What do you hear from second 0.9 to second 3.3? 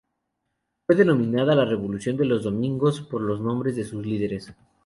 denominada la Revolución de los Domingos, por